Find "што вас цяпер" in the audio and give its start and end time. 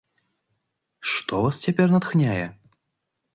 1.11-1.87